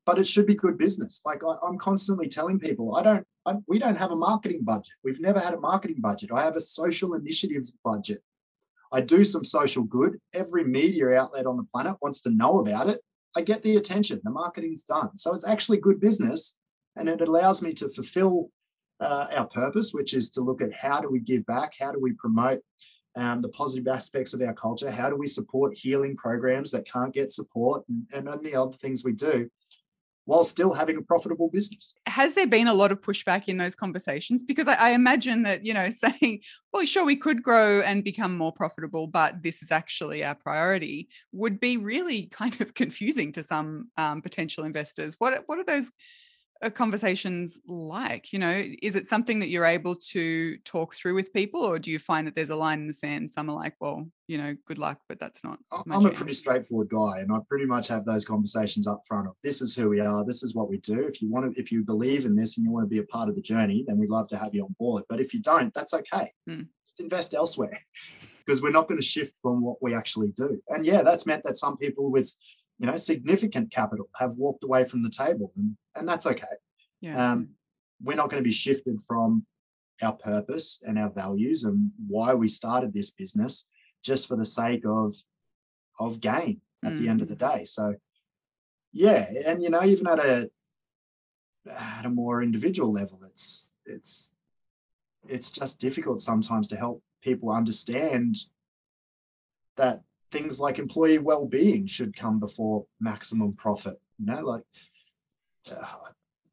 [0.05, 1.21] but it should be good business.
[1.25, 4.93] Like I, am constantly telling people i don't I, we don't have a marketing budget.
[5.03, 6.31] We've never had a marketing budget.
[6.31, 8.21] I have a social initiatives budget.
[8.91, 10.17] I do some social good.
[10.33, 13.01] Every media outlet on the planet wants to know about it.
[13.35, 14.21] I get the attention.
[14.23, 15.17] The marketing's done.
[15.17, 16.55] So it's actually good business
[16.95, 18.49] and it allows me to fulfill
[19.01, 21.73] uh, our purpose which is to look at how do we give back?
[21.77, 22.61] How do we promote
[23.15, 24.89] um, the positive aspects of our culture.
[24.89, 29.03] How do we support healing programs that can't get support and, and, the other things
[29.03, 29.49] we do
[30.25, 31.95] while still having a profitable business.
[32.05, 34.43] Has there been a lot of pushback in those conversations?
[34.43, 38.37] Because I, I, imagine that, you know, saying, well, sure, we could grow and become
[38.37, 43.43] more profitable, but this is actually our priority would be really kind of confusing to
[43.43, 45.15] some um, potential investors.
[45.17, 45.91] What, what are those
[46.69, 48.33] conversations like?
[48.33, 51.91] You know, is it something that you're able to talk through with people, or do
[51.91, 53.31] you find that there's a line in the sand?
[53.31, 55.59] Some are like, well, you know, good luck, but that's not.
[55.71, 59.37] I'm a pretty straightforward guy, and I pretty much have those conversations up front of
[59.43, 60.99] this is who we are, this is what we do.
[60.99, 63.03] If you want to, if you believe in this and you want to be a
[63.03, 65.03] part of the journey, then we'd love to have you on board.
[65.09, 66.31] But if you don't, that's okay.
[66.47, 66.63] Hmm.
[66.87, 67.79] Just invest elsewhere
[68.45, 70.61] because we're not going to shift from what we actually do.
[70.69, 72.33] And yeah, that's meant that some people with
[72.79, 76.45] you know, significant capital have walked away from the table, and, and that's okay.
[77.01, 77.31] Yeah.
[77.31, 77.49] Um,
[78.01, 79.45] we're not going to be shifted from
[80.01, 83.65] our purpose and our values and why we started this business
[84.03, 85.13] just for the sake of
[85.99, 86.99] of gain at mm.
[86.99, 87.55] the end of the mm.
[87.55, 87.65] day.
[87.65, 87.95] So,
[88.91, 90.49] yeah, and you know, even at a
[91.69, 94.35] at a more individual level, it's it's
[95.27, 98.35] it's just difficult sometimes to help people understand
[99.77, 100.01] that
[100.33, 104.63] things like employee well-being should come before maximum profit you know like
[105.71, 105.85] uh,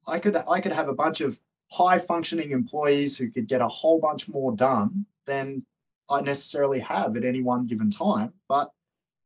[0.06, 1.40] i could i could have a bunch of
[1.72, 5.64] high functioning employees who could get a whole bunch more done than
[6.10, 8.70] i necessarily have at any one given time but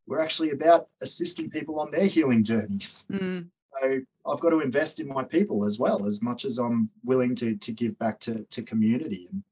[0.07, 3.45] we're actually about assisting people on their healing journeys mm.
[3.81, 7.35] so i've got to invest in my people as well as much as i'm willing
[7.35, 9.43] to to give back to to community and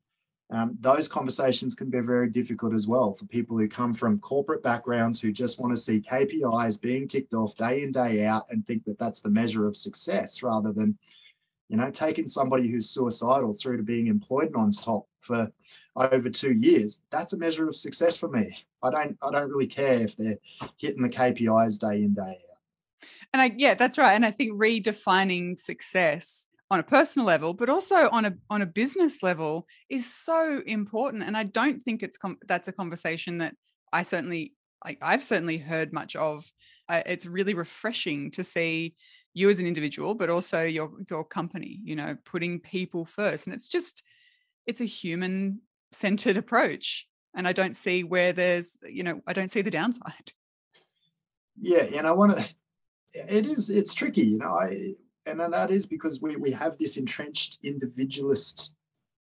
[0.52, 4.62] um, those conversations can be very difficult as well for people who come from corporate
[4.62, 8.64] backgrounds who just want to see KPIs being ticked off day in, day out and
[8.66, 10.98] think that that's the measure of success rather than,
[11.70, 15.50] you know, taking somebody who's suicidal through to being employed non-stop for
[15.96, 17.00] over two years.
[17.10, 18.54] That's a measure of success for me.
[18.82, 20.38] I don't, I don't really care if they're
[20.76, 23.08] hitting the KPIs day in, day out.
[23.32, 24.12] And I, yeah, that's right.
[24.12, 28.66] And I think redefining success on a personal level but also on a on a
[28.66, 33.54] business level is so important and i don't think it's com- that's a conversation that
[33.92, 36.50] i certainly like i've certainly heard much of.
[36.88, 38.94] Uh, it's really refreshing to see
[39.34, 43.54] you as an individual but also your your company you know putting people first and
[43.54, 44.02] it's just
[44.66, 45.60] it's a human
[45.92, 47.06] centered approach
[47.36, 50.32] and i don't see where there's you know i don't see the downside.
[51.60, 52.54] Yeah and i want to
[53.14, 54.94] it is it's tricky you know i
[55.26, 58.74] and then that is because we, we have this entrenched individualist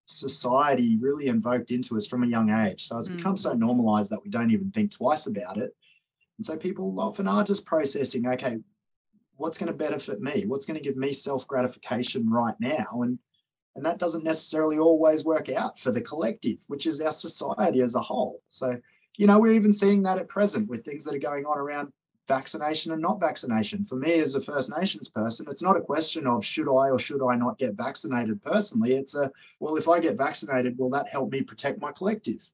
[0.06, 2.86] society really invoked into us from a young age.
[2.88, 3.18] So it's Mm.
[3.18, 5.76] become so normalized that we don't even think twice about it.
[6.38, 8.58] And so people often are just processing, okay,
[9.38, 10.46] what's going to benefit me?
[10.46, 13.02] What's going to give me self gratification right now?
[13.04, 13.20] And
[13.76, 17.96] and that doesn't necessarily always work out for the collective, which is our society as
[17.96, 18.42] a whole.
[18.50, 18.78] So,
[19.16, 21.94] you know, we're even seeing that at present with things that are going on around
[22.32, 23.84] vaccination and not vaccination.
[23.84, 26.98] For me, as a First Nations person, it's not a question of should I or
[26.98, 28.94] should I not get vaccinated personally.
[28.94, 32.50] It's a, well, if I get vaccinated, will that help me protect my collective?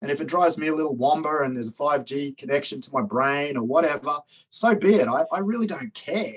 [0.00, 3.02] And if it drives me a little womber and there's a 5G connection to my
[3.02, 4.16] brain or whatever,
[4.48, 5.06] so be it.
[5.06, 6.36] I, I really don't care.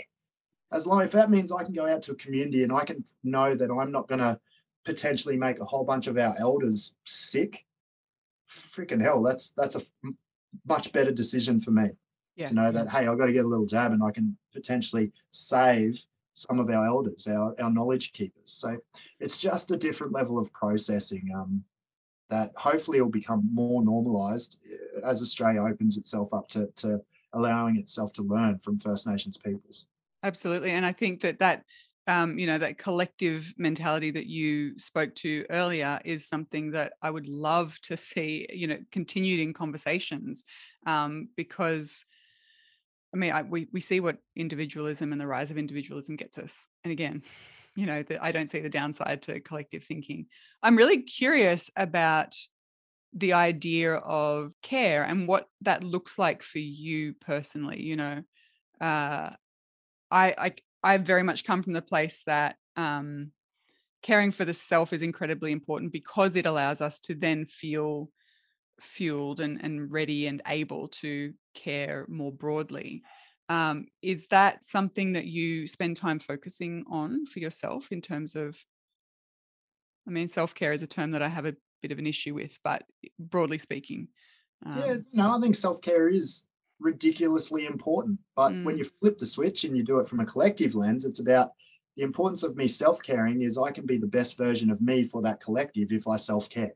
[0.74, 3.06] As long as that means I can go out to a community and I can
[3.24, 4.38] know that I'm not going to
[4.84, 7.66] potentially make a whole bunch of our elders sick,
[8.50, 9.82] freaking hell, that's that's a
[10.68, 11.90] much better decision for me
[12.36, 12.48] Yeah.
[12.48, 15.12] to know that hey, I've got to get a little jab and I can potentially
[15.30, 18.52] save some of our elders, our, our knowledge keepers.
[18.52, 18.78] So
[19.20, 21.64] it's just a different level of processing um,
[22.30, 27.00] that hopefully will become more normalized uh, as Australia opens itself up to, to
[27.34, 29.86] allowing itself to learn from First Nations peoples.
[30.24, 30.72] Absolutely.
[30.72, 31.64] And I think that that,
[32.08, 37.12] um, you know, that collective mentality that you spoke to earlier is something that I
[37.12, 40.44] would love to see, you know, continued in conversations
[40.88, 42.06] um, because.
[43.14, 46.68] I mean, I, we we see what individualism and the rise of individualism gets us,
[46.84, 47.24] and again,
[47.76, 50.28] you know, the, I don't see the downside to collective thinking.
[50.62, 52.36] I'm really curious about
[53.14, 57.82] the idea of care and what that looks like for you personally.
[57.82, 58.24] You know,
[58.82, 59.30] uh,
[60.12, 63.32] I, I I very much come from the place that um,
[64.02, 68.10] caring for the self is incredibly important because it allows us to then feel
[68.80, 73.04] fueled and, and ready and able to care more broadly.
[73.50, 78.64] Um, is that something that you spend time focusing on for yourself in terms of?
[80.08, 82.34] I mean, self care is a term that I have a bit of an issue
[82.34, 82.84] with, but
[83.20, 84.10] broadly speaking,
[84.74, 86.46] yeah, um, no, I think self care is
[86.80, 88.20] ridiculously important.
[88.36, 88.80] But when Mm.
[88.80, 91.52] you flip the switch and you do it from a collective lens, it's about
[91.96, 95.04] the importance of me self caring is I can be the best version of me
[95.04, 96.74] for that collective if I self care.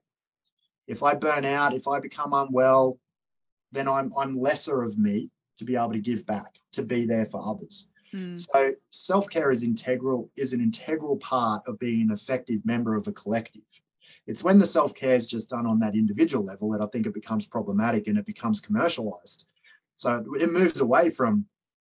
[0.87, 2.97] If I burn out, if I become unwell,
[3.71, 7.25] then I'm I'm lesser of me to be able to give back, to be there
[7.25, 7.87] for others.
[8.13, 13.07] mm, So self-care is integral, is an integral part of being an effective member of
[13.07, 13.63] a collective.
[14.27, 17.13] It's when the self-care is just done on that individual level that I think it
[17.13, 19.47] becomes problematic and it becomes commercialized.
[19.95, 21.45] So it moves away from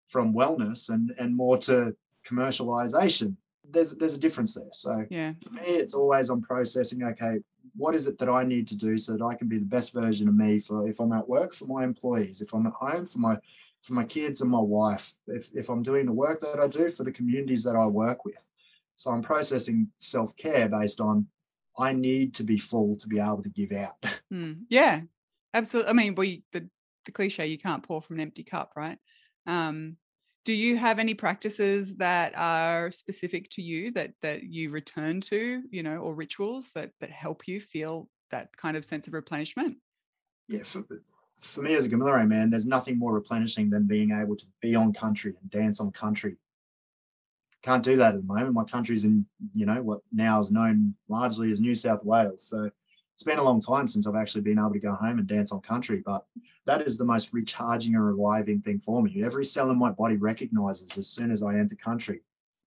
[0.06, 1.94] from wellness and and more to
[2.26, 3.36] commercialization.
[3.70, 4.72] There's there's a difference there.
[4.72, 7.02] So yeah, for me, it's always on processing.
[7.04, 7.38] Okay,
[7.74, 9.92] what is it that I need to do so that I can be the best
[9.92, 13.06] version of me for if I'm at work for my employees, if I'm at home
[13.06, 13.36] for my
[13.82, 16.88] for my kids and my wife, if if I'm doing the work that I do
[16.88, 18.48] for the communities that I work with.
[18.96, 21.26] So I'm processing self care based on
[21.78, 24.00] I need to be full to be able to give out.
[24.32, 25.00] mm, yeah,
[25.54, 25.90] absolutely.
[25.90, 26.68] I mean, we the
[27.04, 28.98] the cliche you can't pour from an empty cup, right?
[29.46, 29.96] Um,
[30.44, 35.62] do you have any practices that are specific to you that that you return to,
[35.70, 39.76] you know, or rituals that that help you feel that kind of sense of replenishment?
[40.48, 40.84] yeah, for,
[41.38, 44.74] for me as a Gamilaraay man, there's nothing more replenishing than being able to be
[44.74, 46.36] on country and dance on country.
[47.62, 48.52] Can't do that at the moment.
[48.52, 49.24] My country's in,
[49.54, 52.44] you know, what now is known largely as New South Wales.
[52.44, 52.70] So
[53.14, 55.52] it's been a long time since I've actually been able to go home and dance
[55.52, 56.02] on country.
[56.04, 56.24] But
[56.64, 59.22] that is the most recharging and reviving thing for me.
[59.22, 62.22] Every cell in my body recognizes as soon as I enter country.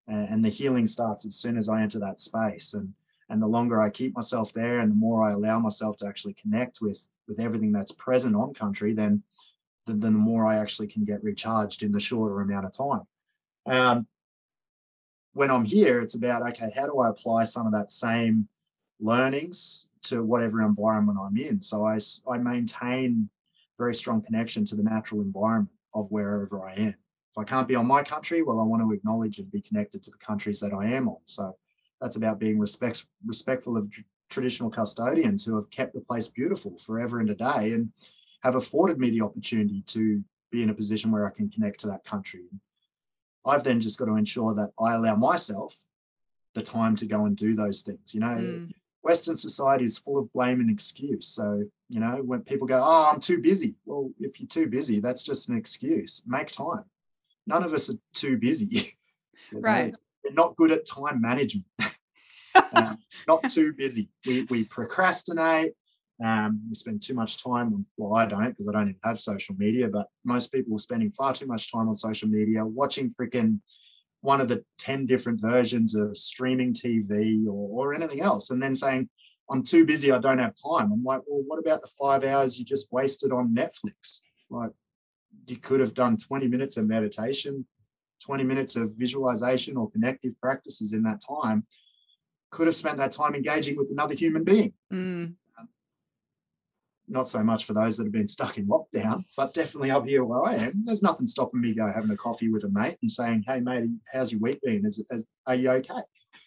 [0.08, 2.76] And, the healing starts as soon as I enter that space.
[2.76, 2.94] And
[3.30, 6.36] and the longer I keep myself there and the more I allow myself to actually
[6.36, 9.24] connect with with everything that's present on country, then
[9.88, 13.08] then, then the more I actually can get recharged in the shorter amount of time.
[13.66, 14.08] Um,
[15.34, 18.48] when I'm here, it's about okay, how do I apply some of that same
[19.00, 21.62] learnings to whatever environment I'm in?
[21.62, 23.30] So I, I maintain
[23.78, 26.96] very strong connection to the natural environment of wherever I am.
[27.32, 30.04] If I can't be on my country, well, I want to acknowledge and be connected
[30.04, 31.18] to the countries that I am on.
[31.26, 31.56] So
[32.00, 33.90] that's about being respect, respectful of
[34.30, 37.92] traditional custodians who have kept the place beautiful forever and a day and
[38.42, 41.88] have afforded me the opportunity to be in a position where I can connect to
[41.88, 42.46] that country.
[43.46, 45.86] I've then just got to ensure that I allow myself
[46.54, 48.14] the time to go and do those things.
[48.14, 48.72] You know, Mm,
[49.06, 51.28] Western society is full of blame and excuse.
[51.28, 53.76] So, you know, when people go, Oh, I'm too busy.
[53.86, 56.24] Well, if you're too busy, that's just an excuse.
[56.26, 56.86] Make time.
[57.46, 58.90] None of us are too busy.
[59.52, 59.96] Know, Right.
[60.24, 61.68] We're not good at time management.
[62.74, 62.98] um,
[63.28, 64.10] not too busy.
[64.26, 65.74] We, we procrastinate.
[66.22, 69.20] Um, we spend too much time on, well, I don't because I don't even have
[69.20, 73.12] social media, but most people are spending far too much time on social media, watching
[73.12, 73.60] freaking
[74.26, 78.76] one of the 10 different versions of streaming TV or, or anything else, and then
[78.76, 79.10] saying,
[79.50, 80.92] I'm too busy, I don't have time.
[80.92, 84.22] I'm like, well, what about the five hours you just wasted on Netflix?
[84.50, 84.72] Like,
[85.48, 87.66] you could have done 20 minutes of meditation,
[88.24, 91.66] 20 minutes of visualization or connective practices in that time.
[92.50, 94.74] Could have spent that time engaging with another human being.
[94.92, 95.36] Mm.
[97.16, 100.26] Not so much for those that have been stuck in lockdown, but definitely up here
[100.26, 103.10] where I am, there's nothing stopping me go having a coffee with a mate and
[103.10, 104.86] saying, "Hey, mate, how's your week been?
[104.86, 105.94] Is, is are you okay?"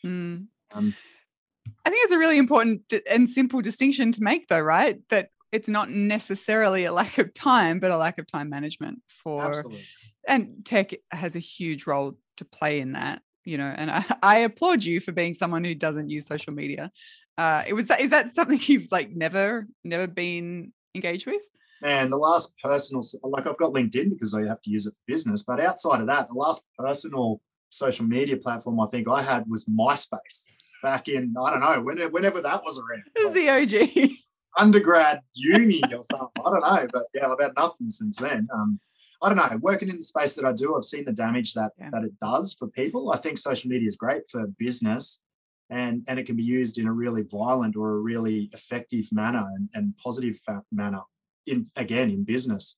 [0.05, 0.47] Mm.
[0.73, 0.95] Um,
[1.87, 5.01] I think it's a really important and simple distinction to make, though, right?
[5.09, 9.47] That it's not necessarily a lack of time, but a lack of time management for.
[9.47, 9.87] absolutely.
[10.27, 13.73] And tech has a huge role to play in that, you know.
[13.75, 16.93] And I, I applaud you for being someone who doesn't use social media.
[17.39, 21.41] Uh, it was that is that something you've like never never been engaged with?
[21.81, 25.01] Man, the last personal, like I've got LinkedIn because I have to use it for
[25.07, 29.45] business, but outside of that, the last personal social media platform I think I had
[29.49, 33.05] was MySpace back in, I don't know, whenever, whenever that was around.
[33.25, 33.49] Like the
[34.09, 34.11] OG.
[34.59, 36.43] undergrad, uni or something.
[36.45, 38.49] I don't know, but yeah, I've had nothing since then.
[38.53, 38.81] Um,
[39.23, 39.57] I don't know.
[39.61, 41.91] Working in the space that I do, I've seen the damage that Yeah.
[41.93, 43.13] that it does for people.
[43.13, 45.23] I think social media is great for business,
[45.71, 49.47] and and it can be used in a really violent or a really effective manner
[49.55, 50.37] and, and positive
[50.73, 51.01] manner.
[51.47, 52.77] In again in business,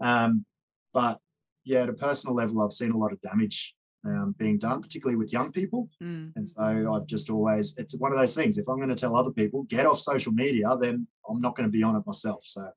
[0.00, 0.44] um,
[0.92, 1.18] but
[1.64, 3.74] yeah, at a personal level, I've seen a lot of damage
[4.04, 5.88] um, being done, particularly with young people.
[6.02, 6.32] Mm.
[6.36, 8.58] And so I've just always, it's one of those things.
[8.58, 11.68] If I'm going to tell other people, get off social media, then I'm not going
[11.68, 12.42] to be on it myself.
[12.44, 12.68] So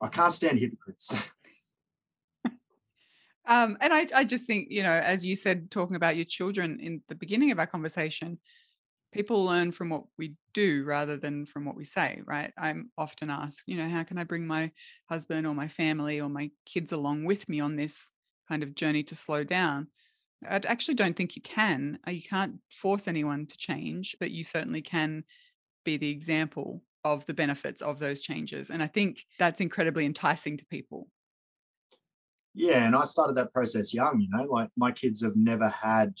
[0.00, 1.30] I can't stand hypocrites.
[3.44, 6.78] Um, and I, I just think, you know, as you said, talking about your children
[6.80, 8.38] in the beginning of our conversation,
[9.12, 12.52] people learn from what we do rather than from what we say, right?
[12.56, 14.72] I'm often asked, you know, how can I bring my
[15.08, 18.12] husband or my family or my kids along with me on this
[18.48, 19.88] kind of journey to slow down?
[20.44, 22.00] I actually don't think you can.
[22.06, 25.24] Uh, You can't force anyone to change, but you certainly can
[25.84, 28.70] be the example of the benefits of those changes.
[28.70, 31.08] And I think that's incredibly enticing to people.
[32.54, 32.86] yeah.
[32.86, 36.14] And I started that process young, you know, like my kids have never had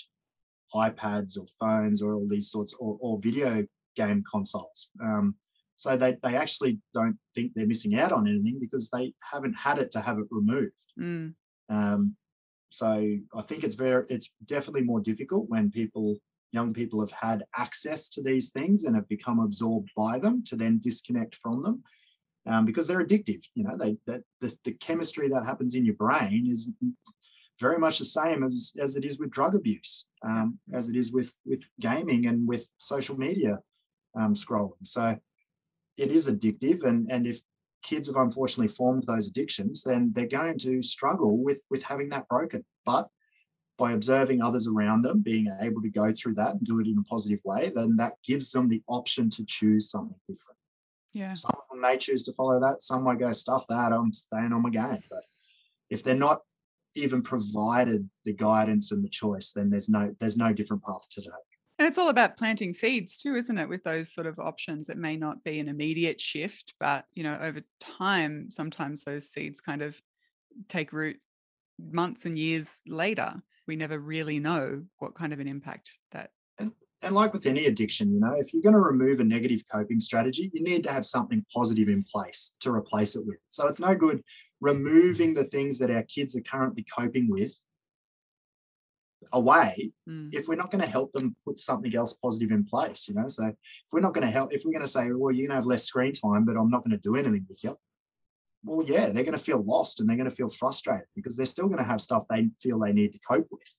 [0.74, 3.64] iPads or phones or all these sorts or, or video
[3.96, 4.90] game consoles.
[5.02, 5.34] Um,
[5.76, 9.78] so they, they actually don't think they're missing out on anything because they haven't had
[9.78, 10.92] it to have it removed.
[10.98, 11.34] Mm,
[11.68, 12.16] Um,
[12.70, 16.18] so I think it's very, it's definitely more difficult when people,
[16.52, 20.56] young people have had access to these things and have become absorbed by them to
[20.56, 21.82] then disconnect from them,
[22.46, 23.42] um, because they're addictive.
[23.54, 26.70] You know, they that the, the chemistry that happens in your brain is
[27.62, 31.12] very much the same as as it is with drug abuse, um, as it is
[31.12, 33.58] with with gaming and with social media
[34.18, 34.84] um, scrolling.
[34.96, 35.16] So
[35.96, 37.40] it is addictive, and and if
[37.82, 42.28] kids have unfortunately formed those addictions, then they're going to struggle with with having that
[42.28, 42.64] broken.
[42.84, 43.08] But
[43.78, 46.98] by observing others around them being able to go through that and do it in
[46.98, 50.58] a positive way, then that gives them the option to choose something different.
[51.12, 51.34] yeah.
[51.34, 52.82] Some of them may choose to follow that.
[52.82, 53.92] Some might go stuff that.
[53.92, 55.02] I'm staying on my game.
[55.10, 55.24] But
[55.90, 56.42] if they're not
[56.94, 61.20] even provided the guidance and the choice, then there's no there's no different path to
[61.20, 61.30] take.
[61.78, 63.68] And it's all about planting seeds too, isn't it?
[63.68, 67.36] With those sort of options, it may not be an immediate shift, but you know,
[67.40, 70.00] over time, sometimes those seeds kind of
[70.68, 71.18] take root
[71.78, 73.34] months and years later.
[73.66, 76.30] We never really know what kind of an impact that.
[76.58, 79.98] And like with any addiction, you know, if you're going to remove a negative coping
[79.98, 83.38] strategy, you need to have something positive in place to replace it with.
[83.48, 84.22] So it's no good
[84.62, 87.52] removing the things that our kids are currently coping with
[89.32, 93.08] away Mm, if we're not going to help them put something else positive in place,
[93.08, 93.28] you know.
[93.28, 93.56] So if
[93.92, 95.66] we're not going to help, if we're going to say, well, you're going to have
[95.66, 97.76] less screen time, but I'm not going to do anything with you.
[98.64, 101.46] Well, yeah, they're going to feel lost and they're going to feel frustrated because they're
[101.46, 103.78] still going to have stuff they feel they need to cope with.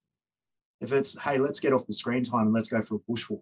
[0.81, 3.41] If it's, hey, let's get off the screen time and let's go for a bushwalk.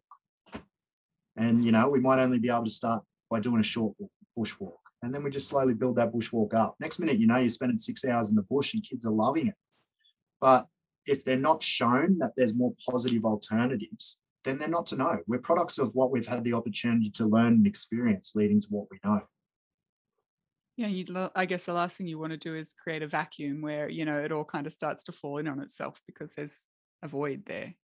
[1.36, 4.12] And, you know, we might only be able to start by doing a short walk-
[4.38, 4.81] bushwalk.
[5.02, 6.76] And then we just slowly build that bushwalk up.
[6.80, 9.48] Next minute, you know, you're spending six hours in the bush and kids are loving
[9.48, 9.56] it.
[10.40, 10.68] But
[11.06, 15.20] if they're not shown that there's more positive alternatives, then they're not to know.
[15.28, 18.88] We're products of what we've had the opportunity to learn and experience leading to what
[18.92, 19.22] we know.
[20.78, 21.06] Yeah, you.
[21.36, 24.06] I guess the last thing you want to do is create a vacuum where you
[24.06, 26.68] know it all kind of starts to fall in on itself because there's
[27.04, 27.76] a void there.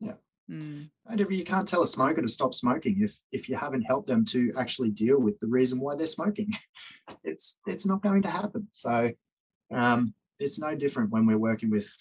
[0.00, 0.14] Yeah.
[0.50, 3.82] Mm, And if you can't tell a smoker to stop smoking if if you haven't
[3.82, 6.50] helped them to actually deal with the reason why they're smoking,
[7.24, 8.68] it's it's not going to happen.
[8.72, 9.10] So
[9.72, 11.92] um, it's no different when we're working with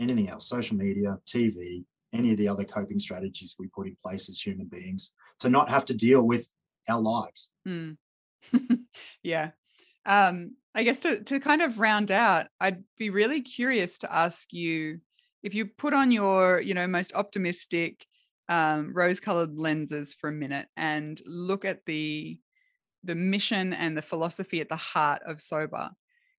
[0.00, 4.28] anything else, social media, TV, any of the other coping strategies we put in place
[4.28, 6.50] as human beings to not have to deal with
[6.88, 7.50] our lives.
[7.66, 7.96] mm.
[9.22, 9.50] yeah.
[10.04, 14.52] Um, I guess to to kind of round out, I'd be really curious to ask
[14.52, 15.00] you
[15.46, 18.04] if you put on your, you know, most optimistic
[18.48, 22.40] um, rose-colored lenses for a minute and look at the
[23.04, 25.90] the mission and the philosophy at the heart of Sobah,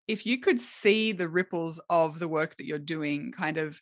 [0.09, 3.81] if you could see the ripples of the work that you're doing kind of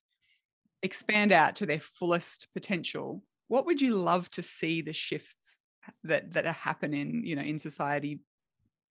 [0.83, 5.59] expand out to their fullest potential, what would you love to see the shifts
[6.03, 8.19] that that happen in you know in society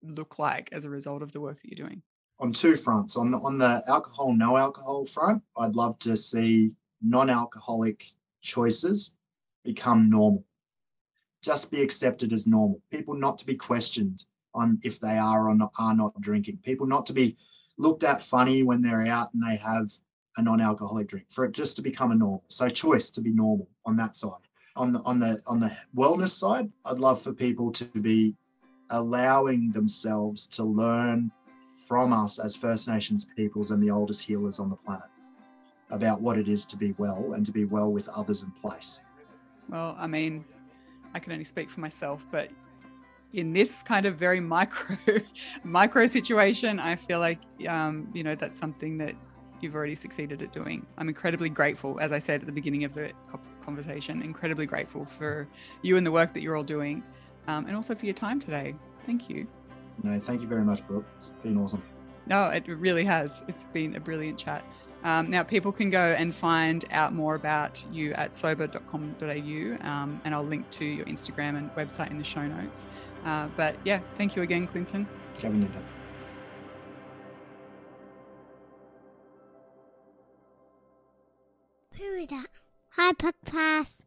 [0.02, 2.02] look like as a result of the work that you're doing?
[2.40, 3.16] On two fronts.
[3.16, 8.04] On the, on the alcohol, no alcohol front, I'd love to see non-alcoholic
[8.42, 9.14] choices
[9.64, 10.44] become normal.
[11.42, 12.80] Just be accepted as normal.
[12.90, 14.24] People not to be questioned
[14.54, 16.58] on if they are or not, are not drinking.
[16.62, 17.36] People not to be
[17.78, 19.90] looked at funny when they're out and they have
[20.36, 21.26] a non-alcoholic drink.
[21.30, 22.44] For it just to become a normal.
[22.48, 24.32] So choice to be normal on that side.
[24.76, 28.34] On the on the on the wellness side, I'd love for people to be
[28.90, 31.30] allowing themselves to learn
[31.86, 35.08] from us as First Nations peoples and the oldest healers on the planet
[35.90, 39.02] about what it is to be well and to be well with others in place.
[39.68, 40.44] Well, I mean,
[41.14, 42.50] I can only speak for myself, but
[43.32, 44.96] in this kind of very micro
[45.62, 49.14] micro situation, I feel like um, you know that's something that
[49.60, 50.86] you've already succeeded at doing.
[50.98, 53.12] I'm incredibly grateful, as I said at the beginning of the
[53.64, 55.48] conversation, incredibly grateful for
[55.82, 57.02] you and the work that you're all doing,
[57.48, 58.74] um, and also for your time today.
[59.06, 59.46] Thank you.
[60.02, 61.06] No, thank you very much, Brooke.
[61.16, 61.82] It's been awesome.
[62.26, 63.44] No, it really has.
[63.48, 64.64] It's been a brilliant chat.
[65.04, 70.34] Um, now, people can go and find out more about you at sobah.com.au, um, and
[70.34, 72.86] I'll link to your Instagram and website in the show notes.
[73.24, 75.06] Uh, but yeah, thank you again, Clinton.
[75.36, 75.70] Kevin,
[81.98, 82.46] Who is that?
[82.96, 84.02] Hi, Podcast.